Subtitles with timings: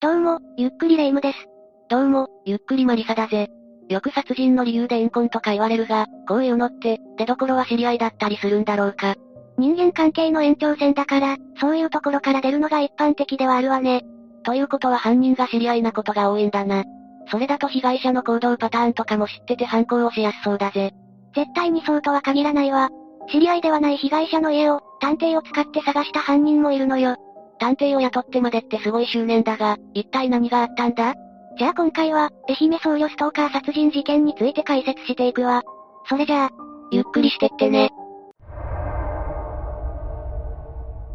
[0.00, 1.48] どうも、ゆっくりレ夢ムです。
[1.88, 3.48] どうも、ゆっくりマリサだぜ。
[3.88, 9.16] よく殺人の理由で怨恨とか言われるが、こういうのって、出所は知り合いだったりするんだろうか。
[9.58, 14.04] 人間関係の延長線だから、そういうところから出るのが一般的ではあるわね。
[14.44, 16.84] ということは犯人が知り合いなことが多いんだな。
[17.28, 20.92] それだと被害者の行動パターンとかも知ってて犯行をしやすそうだぜ。
[21.34, 22.90] 絶対にそうとは限らないわ。
[23.32, 27.16] 知り合いではない被害者の家を、探偵を使って探した犯人もいるのよ。
[27.58, 31.14] 探偵を雇ってまでってすごい執念だが、一体何があったんだ？
[31.58, 35.62] じゃあ今回は、愛媛僧侶ストーカー殺人事件について解説していくわ。
[36.08, 36.50] それじゃあ、
[36.92, 37.90] ゆっくりしてってね。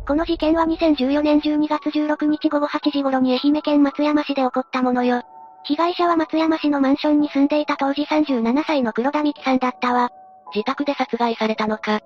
[0.05, 5.21] この事件は2014年12月16日午後8時頃に愛媛県松山市で起こったものよ。
[5.63, 10.09] 被害者は松山市のマンションに住んでいた当時37歳の黒田美希さんだったわ。
[10.53, 12.01] 自宅で殺害されたのか。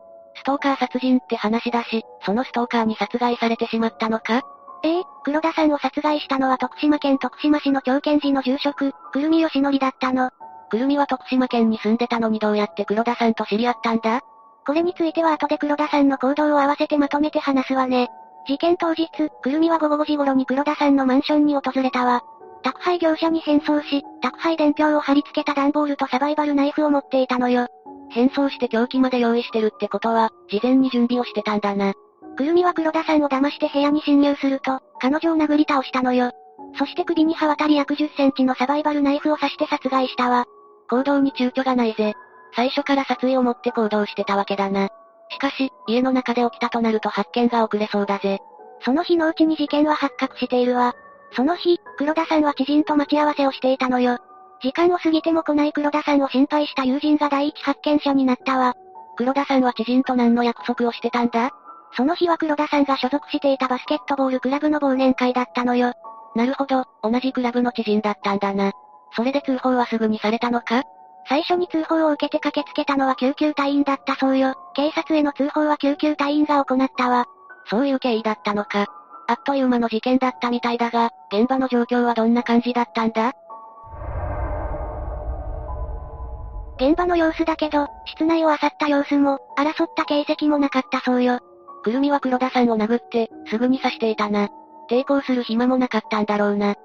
[0.48, 4.44] ストーカー殺人って話だし、そのストーカーに殺害されてしまったのか？
[4.82, 10.32] ええ黒田さんを殺害したのは徳島県徳島市の長健寺の住職、くるみよしのりだったの。
[10.70, 14.22] くるみは徳島県に住んでたのにどうやって黒田さんと知り合ったんだ？
[14.66, 18.08] これについては後で黒田さんの行動を合わせてまとめて話すわね。
[18.48, 19.10] 事件当日、
[19.42, 22.22] くるみは午後5時頃に黒田さんのマンションに訪れたわ。
[22.64, 27.68] 宅配業者に変装し、宅配伝票を貼り付けた段ボールとサバイバルナイフを持っていたのよ。
[28.10, 31.94] 変装して凶器まで用意してるってことは、事前に準備をしてたんだな。
[32.38, 36.32] くるみは黒田さんを騙して部屋に侵入すると、彼女を殴り倒したのよ。
[36.78, 40.46] そして首に刃渡り約10センチのサバイバルナイフを刺して殺害したわ。
[40.90, 42.14] 行動に躊躇がないぜ。
[42.56, 44.90] 最初から殺意を持って行動してたわけだな。
[45.30, 48.40] しかし、家の中で起きたとなると発見が遅れそうだぜ。
[48.82, 50.94] その日のうちに事件は発覚しているわ。
[51.34, 54.20] その日、黒田さんは知人と待ち合わせをしていたのよ。
[54.62, 58.74] 時間を過ぎても来ない黒田さんを心配した友人が第一発見者になったわ。
[59.16, 61.52] 黒田さんは知人と何の約束をしてたんだ？
[61.96, 65.94] その日は黒田さんが所属していたバスケットボールクラブの忘年会だったのよ。
[66.36, 68.72] なるほど、同じクラブの知人だったんだな。
[69.16, 70.84] それで通報はすぐにされたのか？
[71.30, 74.56] 最初に通報を受けて駆けつけたのは救急隊員だったそうよ。
[74.76, 77.26] 警察への通報は救急隊員が行ったわ。
[77.70, 78.88] そういう経緯だったのか。
[79.28, 83.34] あっという間の事件だったみたいだが、現場の状況はどんな感じだったんだ？
[86.80, 91.40] 現場の様子だけど、室内を漁った様子も、争った形跡もなかったそうよ。
[91.84, 94.50] くるみは黒田さんを殴って、すぐに刺していたな。
[94.90, 96.76] 抵抗する暇もなかったんだろうな。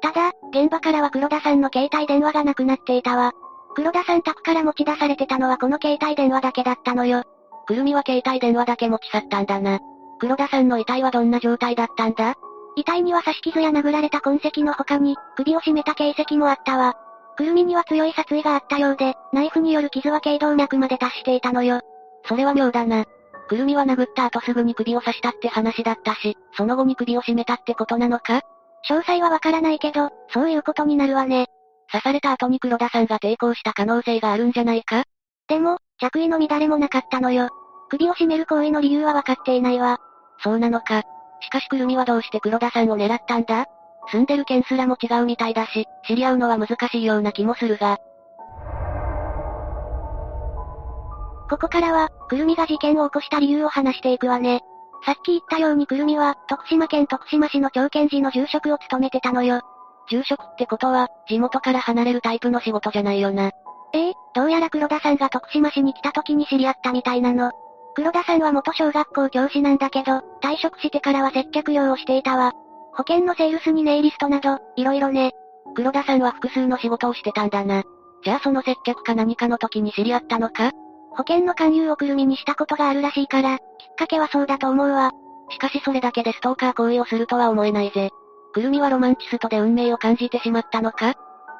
[0.00, 3.32] ただ、現場からは黒田さんの携帯電話がなくなっていたわ。
[3.74, 7.22] 黒田さん宅から持ち出されてたのはこの携帯電話だけだったのよ。
[7.66, 9.80] くるみは携帯電話だけ持ち去ったんだな。
[10.18, 12.34] 黒田さんの遺体はどんな状態だったんだ？
[12.74, 16.96] 遺体には刺し傷や殴られた痕跡の他に、首を絞めた形跡もあったわ。
[17.36, 21.80] くるみには強い殺意があったようで、ナイフによる傷は頸動脈まで達していたのよ。
[22.26, 23.04] それは妙だな。
[23.48, 28.42] くるみは殴った後すぐに首を刺したって話だったし、その後に首を絞めたってことなのか？
[28.88, 31.46] 詳細はわからないけど、そういうことになるわね。
[31.90, 35.04] 刺された後に黒田さんが抵抗した可能性があるんじゃないか？
[35.48, 37.48] でも、着衣の乱れもなかったのよ。
[37.90, 39.98] 首を絞める行為の理由はわかっていないわ。
[40.42, 41.02] そうなのか。
[41.40, 43.66] しかしくるみはどうして黒田さんを狙ったんだ？
[44.10, 47.98] 住んでる県すらも違うみたいだし、知り合うのは難しいような気もするが。
[51.48, 54.62] ここからは、くるみが事件を起こした理由を話していくわね。
[55.04, 59.60] さっき言ったようにくるみは、徳島県徳島市の長健寺の住職を務めてたのよ。
[60.08, 63.50] 住職ってことは、地元から離れるタイプの仕事じゃないよな。
[63.94, 67.50] ええどうやら黒田さんが徳島市に来た時に知り合ったみたいなの。
[67.94, 72.52] 黒田さんは元小学校教師なんだけど、退職してからは接客業をしていたわ。
[72.94, 75.32] 保険のセールスにネイリストなど、いろいろね。
[75.74, 77.84] 黒田さんは複数の仕事をしてたんだな。
[78.22, 80.70] じゃあその接客か何かの時に知り合ったのか？
[81.12, 83.64] 保険の勧誘をくるみにしたことがあるらしいから、きっ
[83.96, 85.12] かけはそうだと思うわ。
[85.50, 88.10] しかしそれだけでストーカー行為をするとは思えないぜ。
[88.52, 91.14] くるみはロマンチストで運命を感じてしまったのか？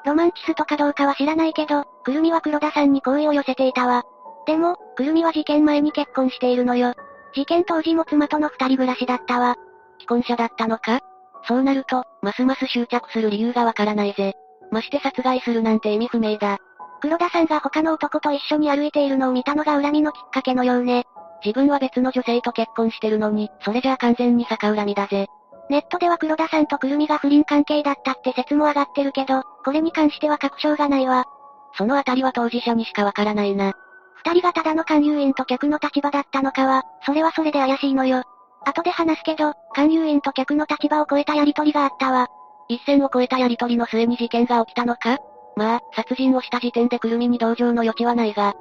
[0.05, 4.03] ロマンチストかどうかは知らないけど、くるみは黒田さんに好意を寄せていたわ。
[4.45, 6.93] でも、くるみは事件前に結婚しているのよ。
[7.33, 9.55] 事件当時も妻との二人暮らしだったわ。
[9.97, 10.99] 既婚者だったのか？
[11.47, 14.33] そうなると、ますます執着する理由がわからないぜ。
[14.71, 16.57] まして殺害するなんて意味不明だ。
[17.01, 21.03] 黒田さんが他の男と一緒に歩いているのを見たのが恨みのきっかけのようね。
[21.45, 25.27] 自分は別の女性と結婚してるのに、それじゃあ完全に逆恨みだぜ。
[25.69, 31.25] ネットでは黒田さんとくるみが不倫関係だったって説も上がってるけど、これに関しては確証がないわ。
[31.77, 33.73] そのあたりは当事者にしかわからないな。
[34.25, 38.23] 二人がただの勧誘員と客の立場だったのかは、それはそれで怪しいのよ。
[38.65, 42.27] 後で話すけど、勧誘員と客の立場を超えたやりとりがあったわ。
[42.69, 45.17] 一線を超えたやりとりの末に事件が起きたのか？
[45.55, 48.55] まあ、殺人をした時点でくるみに同情の余地はないが。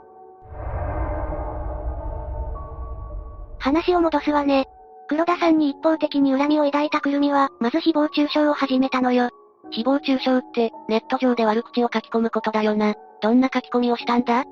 [3.58, 4.66] 話を戻すわね。
[5.08, 9.30] 黒田さんに一方的に恨みを抱いたくるみは、まず誹謗中傷を始めたのよ。
[9.70, 12.94] 誹謗中傷って、ネット上で悪口を書き込むことだよな。
[13.22, 14.44] どんな書き込みをしたんだ？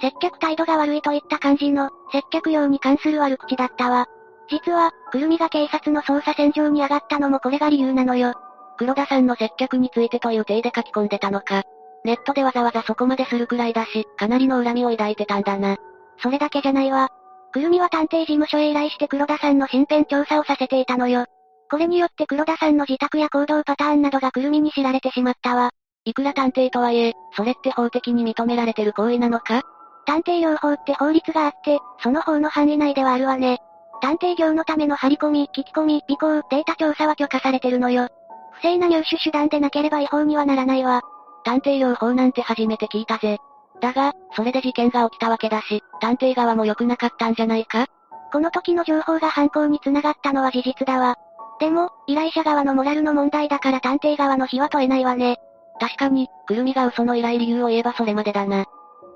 [0.00, 4.06] 接客態度が悪いといった感じの、接客用に関する悪口だったわ。
[4.50, 8.34] 実は、くるみが警察の捜査線上に上がったのもこれが理由なのよ。
[8.78, 11.62] 黒田さんの接客についてという体で書き込んでたのか。
[12.04, 15.76] ネットでわざわざそこまでするくらいだし、かなりの恨みを抱いてたんだな。
[16.22, 17.08] それだけじゃないわ。
[17.52, 21.24] くるみは探偵事務所へ依頼して黒田さんの身辺調査をさせていたのよ。
[21.70, 25.70] これによって黒田さんの自宅や行動パターンなどがくるみに知られてしまったわ。
[26.04, 29.62] いくら探偵とはいえ、それって法的に認められてる行為なのか？
[30.06, 33.58] 探偵療法って法律があって、その法の範囲内ではあるわね。
[34.00, 38.08] 探偵業のための張り込み、聞き込み、尾行、データ調査は許可されてるのよ。
[38.52, 41.02] 不正な入手手段でなければ違法にはならないわ。
[41.44, 43.38] 探偵療法なんて初めて聞いたぜ。
[43.80, 47.86] だが、それで事件が起きたわけだし、探偵側も良くなかったんじゃないか？
[48.32, 51.16] この時の情報が犯行に繋がったのは事実だわ。
[51.60, 55.38] でも、依頼者側のモラルの問題だから探偵側の非は問えないわね。
[55.80, 58.66] 確かに、くるみが嘘の依頼理由を言えばそれまでだな。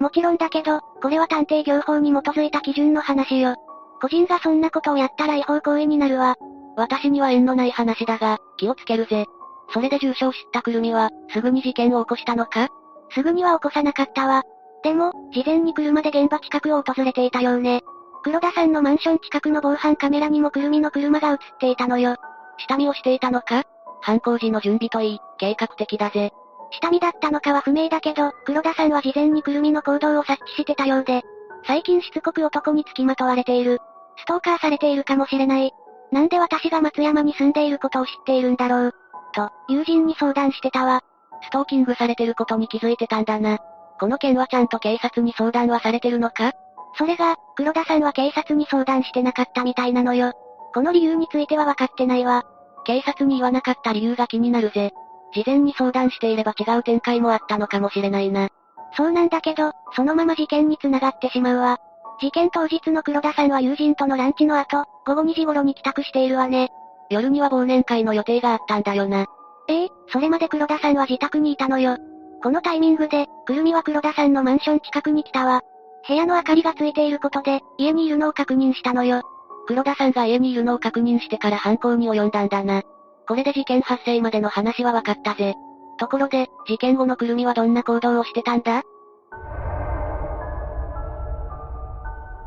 [0.01, 3.57] もちろんだけど、これは探偵業法に基づいた基準の話よ。
[4.03, 6.35] 個人がそんなことをやったら違法行為になるわ。
[6.77, 9.27] 私には縁のない話だが、気をつけるぜ。
[9.73, 12.67] それで重傷を知ったくるみは、すぐに事件を起こしたのか？
[13.11, 14.43] すぐには起こさなかったわ。
[14.83, 17.83] でも、事前に車で現場近くを訪れていたようね。
[18.25, 22.17] 黒田さんのマンション近くの防犯カメラにもくるみの車が映っていたのよ。
[22.59, 23.63] 下見をしていたのか？
[24.01, 26.33] 犯行時の準備といい、計画的だぜ。
[26.73, 31.23] 下見だったのかは不明だけど、黒田さんは事前にくるみの行動を察知してたようで、
[31.65, 33.79] 最近しつこく男に付きまとわれている。
[34.17, 35.73] ストーカーされているかもしれない。
[36.11, 38.95] なんで私が松山に住んでいることを知っているんだろう？
[39.35, 41.03] と、友人に相談してたわ。
[41.43, 43.59] ストーキングされてることに気づいてたんだな。
[43.99, 46.53] この件はちゃんと警察に相談はされてるのか？
[46.99, 50.33] それが、黒田さんは警察に相談してなかったみたいなのよ。
[50.75, 52.45] この理由については分かってないわ。
[52.85, 54.93] 警察に言わなかった理由が気になるぜ。
[55.35, 58.51] 事前に相談していれば違う展開もあったのかもしれないな。
[58.95, 61.79] そうなんだけど、そのまま事件に繋がってしまうわ。
[62.23, 66.71] 事件当日の黒田さんは友人とのランチの後、午後2時頃に帰宅しているわね。
[67.11, 69.27] 夜には忘年会の予定があったんだよな。
[69.67, 71.97] ええそれまで黒田さんは自宅にいたのよ。
[72.41, 75.63] このタイミングで、くるみは黒田さんのマンション近くに来たわ。
[76.07, 79.23] 部屋の明かりがついていることで、家にいるのを確認したのよ。
[79.67, 82.83] 黒田さんが家にいるのを確認してから犯行に及んだんだな。
[83.27, 85.57] これで事件発生までの話は分かったぜ。
[85.99, 88.85] ところで、事件後のくるみはどんな行動をしてたんだ？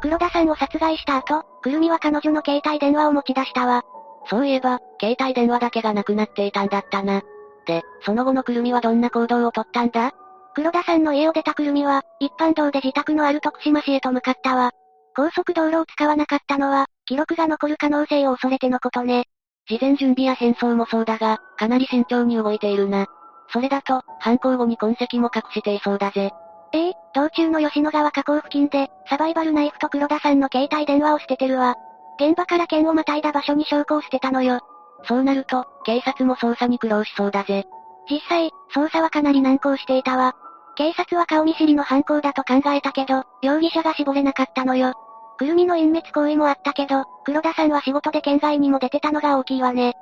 [0.06, 3.81] 黒田さんを殺害した後、くるみは彼女の携帯電話を持ち出したわ。
[4.30, 7.24] そういえば、携帯電話だけがなくなっていたんだったな。
[7.66, 10.12] で、その後のくるみはどんな行動をとったんだ？
[10.54, 14.74] 黒田さんの家を出たくるみは、一般道で自宅のある徳島市へと向かったわ。
[15.16, 19.25] 高速道路を使わなかったのは、記録が残る可能性を恐れてのことね。
[19.68, 23.08] 事前準備や変装もそうだが、かなり慎重に動いているな。
[23.51, 26.31] それだと、犯行後に痕跡も隠していそうだぜ。
[26.75, 31.75] ええ道中の吉野川河口付近で、サバイバルナイフと黒田さんの携帯電話を捨ててるわ。
[32.19, 34.60] 現場から県をまたいだ場所に証拠を捨てたのよ。
[35.07, 37.63] そうなると、警察も捜査に苦労しそうだぜ。
[38.10, 40.36] 実際、捜査はかなり難航していたわ。
[40.75, 44.94] 警察は顔見知りの犯行だと考えたけど、容疑者が絞れなかったのよ。
[45.38, 49.94] くるみの隠滅行為もあったけど、黒田さんは仕事で県外にも出てたのが大きいわね。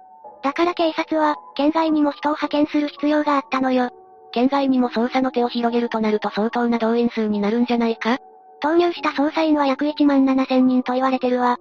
[0.42, 3.92] だから警察は、県外にも人を派遣する必要があったのよ。
[4.34, 8.18] 県外にも捜査の手を広げるとなると相当な動員数になるんじゃないか？
[8.62, 11.58] 投入した捜査員は約1万7000人と言われてるわ。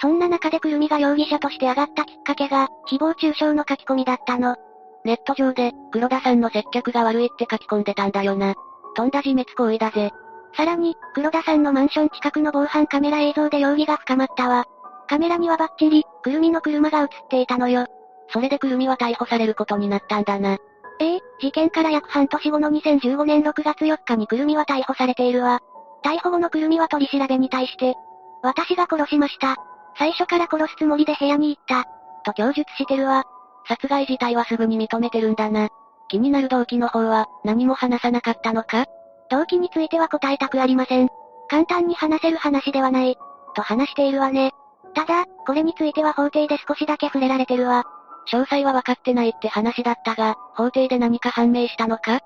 [0.00, 4.56] そんな中でくるみが容疑者として上がったきっかけが、誹謗中傷の書き込みだったの。
[5.04, 8.54] ネット上で、黒田さんの接客が悪いって書き込んでたんだよな。
[8.96, 10.10] とんだ自滅行為だぜ。
[10.56, 14.64] さらに、黒田さんのマンション近くの防犯カメラ映像で容疑が深まったわ。
[15.08, 17.86] カメラにはバッチリ、くるみの車が映っていたのよ。
[18.28, 20.58] それでくるみは逮捕されることになったんだな。
[21.00, 25.60] ええ事件から約半年後の2015年6月4日にくるみは逮捕されているわ。
[26.04, 27.94] 逮捕後のくるみは取り調べに対して、
[28.42, 29.56] 私が殺しました。
[29.98, 31.88] 最初から殺すつもりで部屋に行った。
[32.24, 33.24] と供述してるわ。
[33.66, 35.68] 殺害自体はすぐに認めてるんだな。
[36.08, 38.84] 気になる動機の方は、何も話さなかったのか？
[39.30, 41.08] 動機については答えたくありません。
[41.48, 43.16] 簡単に話せる話ではない。
[43.54, 44.52] と話しているわね。
[44.94, 47.84] ただ、これについては法廷で少しだけ触れられてるわ。
[48.32, 52.20] 詳細は分かってないって話だったが、法廷で何か判明したのか？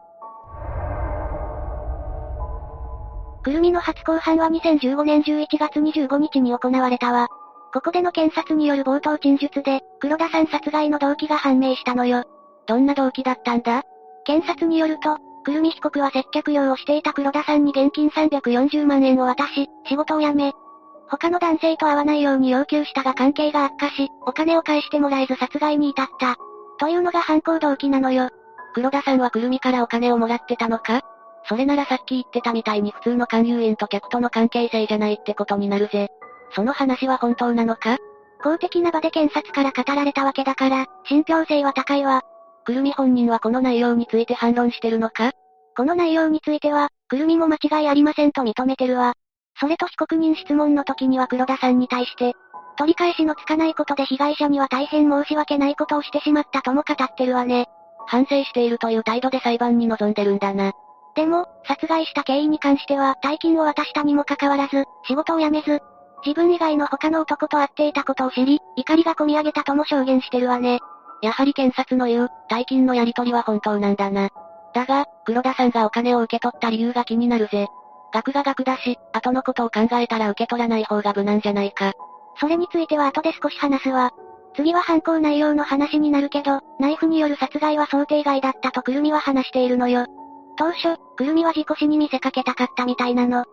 [3.43, 7.29] くるみの初公判は2015年11月25日に行われたわ。
[7.75, 12.25] ここでの検察による冒頭陳述で、黒田さん殺害の動機が判明したのよ。
[12.67, 13.83] どんな動機だったんだ？
[14.25, 20.53] 検察によると、くるみ被告は接客業をしていた黒田さんに現金340万円を渡し、仕事を辞め、
[21.17, 26.37] 他の男性と会わないように要求したが関係が悪化し、お金を返してもらえず殺害に至った。
[26.79, 28.31] というのが犯行動機なのよ。
[28.75, 31.03] 黒田さんはくるみからお金をもらってたのか？
[31.49, 36.09] それならさっき言ってたみたいに普通の勧誘員と客との関係性じゃないってことになるぜ。
[36.55, 37.99] その話は本当なのか？
[38.43, 42.23] 公的な場で検察から語られたわけだから、信憑性は高いわ。
[42.65, 45.33] くるみ本人はこの内容について反論してるのか？
[45.77, 49.15] この内容については、くるみも間違いありませんと認めてるわ。
[49.61, 52.35] それと被告人質問の時には黒田さんに対して、
[52.77, 57.67] 取り返しのつかないことで被害者には大変申し訳ないことをしてしまったとも語ってるわね。
[58.07, 60.73] 反省しているという態度で裁判に臨んでるんだな。
[61.15, 65.81] でも、殺害した経緯に関しては大金を渡したにもかかわらず、仕事を辞めず、
[66.27, 70.81] 自分以外の他の男と会っていたことを知り、怒りが込み上げたとも証言してるわね。
[71.23, 74.31] やはり検察の言う、大金のやり取りは本当なんだな。
[74.75, 77.69] だが、黒田さんがお金を受け取った理由が気になるぜ。
[78.15, 81.93] 額が額だし、後のことを考えたら受け取らない方が無難じゃないか。
[82.41, 84.13] それについては後で少し話すわ。
[84.55, 90.07] 次は犯行内容の話になるけど、ナイフによる殺害は想定外だったとくるみは話しているのよ。
[90.57, 93.45] 当初、くるみは事故死に見せかけたかったみたいなの。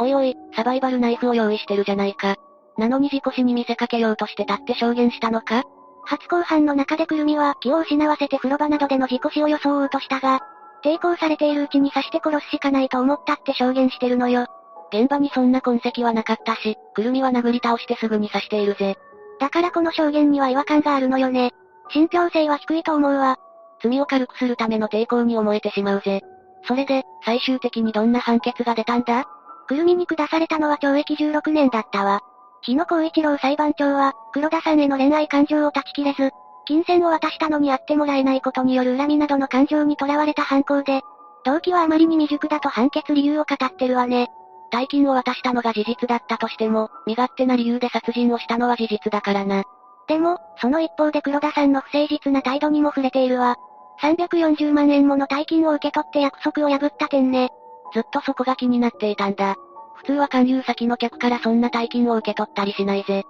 [0.00, 2.34] おいおい、サバイバルナイフを用意してるじゃないか。
[2.76, 5.62] なのに事故死に見せかけようとしてたって証言したのか？
[6.04, 10.40] 初公判の中でくるみは気を失わせて風呂場などでの事故死を装おうとしたが、
[10.82, 14.46] 抵抗されているうちに刺して殺すしかないと思ったって証言してるのよ。
[14.92, 18.96] 現場にそんな痕跡はなかったし、くるみは殴り倒してすぐに刺しているぜ。
[19.38, 21.52] だからこの証言には違和感があるのよね。
[21.90, 23.36] 信憑性は低いと思うわ。
[23.82, 26.22] 罪を軽くするための抵抗に思えてしまうぜ。
[26.66, 29.26] それで、最終的にどんな判決が出たんだ？
[29.68, 32.20] くるみに下されたのは懲役16年だったわ。
[32.62, 36.32] 日野光一郎裁判長は、黒田さんへの恋愛感情を断ち切れず、
[36.68, 41.00] 金銭を渡したのに会ってもらえないことによる恨みなどの感情にとらわれた犯行で、
[41.46, 44.28] 動機はあまりに未熟だと判決理由を語ってるわね。
[44.70, 49.64] 大金を渡したのが事実だったとしても、身勝手な理由で殺人をしたのは事実だからな。
[50.08, 53.56] でも、その一方で黒田さんの不誠実な態度にも触れているわ。
[54.02, 57.48] 340万円もの大金を受け取って約束を破った点ね。
[57.94, 59.56] ずっとそこが気になっていたんだ。
[59.94, 63.24] 普通は勧誘先の客からそんな大金を受け取ったりしないぜ。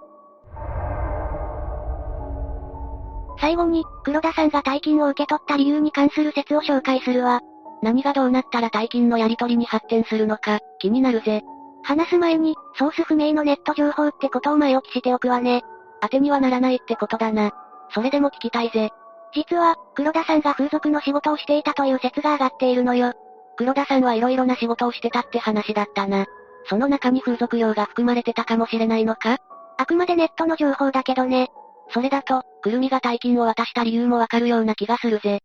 [3.39, 7.41] 最後に、黒田さんが大金を受け取った理由に関する説を紹介するわ。
[7.81, 11.43] 何がどうなったら大金のやり取りに発展するのか、気になるぜ。
[11.83, 15.63] 話す前に、ソース不明のネット情報ってことを前置きしておくわね。
[16.01, 17.51] 当てにはならないってことだな。
[17.93, 18.89] それでも聞きたいぜ。
[19.33, 23.13] 実は、黒田さんが風俗の仕事をしていたという説が上がっているのよ。
[23.57, 26.25] 黒田さんはいろいろな仕事をしてたって話だったな。
[26.65, 29.37] その中に風俗用が含まれてたかもしれないのか？
[29.77, 31.49] あくまでネットの情報だけどね。
[31.91, 35.39] それだと、くるみが大金を渡した理由もわかるような気がするぜ。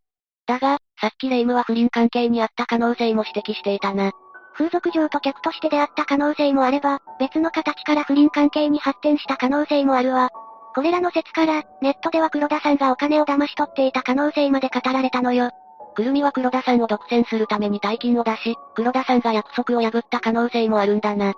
[0.47, 4.13] だが、さっきレイムは不倫関係にあった可能性も指摘していたな。
[4.55, 10.31] 風俗嬢と客として出会った可能性もあれば、別の形から不倫関係に発展した可能性もあるわ。
[10.75, 15.51] これらの説から、ネットでは黒田さんがお金を騙し取っていた可能性まで語られたのよ。
[15.95, 21.33] くるみは黒田さんを独占するために大金を出し、黒田さんが約束を破った可能性もあるんだな。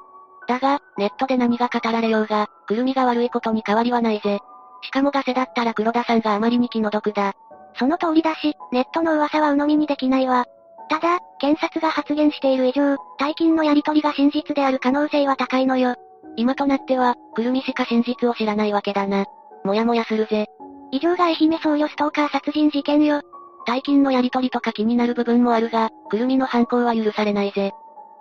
[0.49, 4.41] だが、ネットで何が語られようが、くるみが悪いことに変わりはないぜ。
[4.83, 7.35] しかもガセだったら黒田さんがあまりに気の毒だ。
[7.79, 10.47] その通りだし、ネットの噂は鵜呑みにできないわ。
[10.89, 15.97] ただ、検察が発言している以上、大金のやり取りが真実である可能性は高いのよ。
[16.37, 19.25] 今となっては、くるみしか真実を知らないわけだな。
[19.65, 20.47] もやもやするぜ。
[20.93, 23.23] 以上が愛媛僧侶ストーカー殺人事件よ。
[23.67, 27.73] 大金のやり取りとか気になる部分もあるが、くるみの犯行は許されないぜ。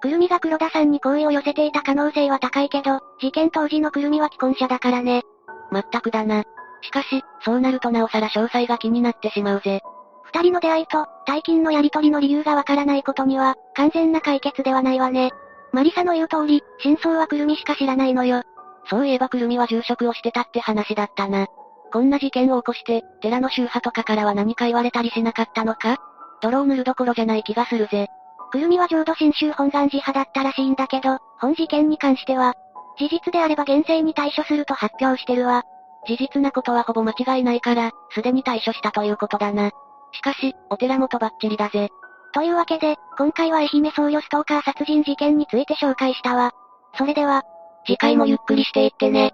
[0.02, 5.24] くるみが黒田さんに好意を寄せていた可能性は高いけど、事件当時のくるみは既婚者だからね。
[5.72, 6.44] まったくだな。
[6.82, 9.82] しかし、そうなるとなおさら詳細が気になってしまうぜ。
[10.24, 15.32] 二人の出会いと、大金のやり取りの理由がわからないことには、完全な解決ではないわね。
[15.72, 18.44] マリサの言う通り、真相はくるみしか知らないのよ。
[18.90, 21.48] そういえばくるみは住職をしてたって話だったな。
[21.92, 25.98] こんな事件を起こして、寺の宗派とかからは何か言われたりしなかったのか？
[26.42, 28.08] 泥を塗るどころじゃない気がするぜ。
[28.52, 32.54] くるみは浄土真宗本願寺派だったらしいんだけど、本事件に関しては、
[32.98, 35.64] 事実であれば厳正に対処すると発表してるわ。
[36.08, 39.72] 事実なことはほぼ間違いないから、すでに対処したということだな。
[40.12, 41.90] しかし、お寺元ばっちりだぜ。
[42.34, 46.52] というわけで、今回は愛媛僧侶ストーカー殺人事件について紹介したわ。
[46.98, 47.44] それでは、
[47.86, 49.34] 次回もゆっくりしていってね。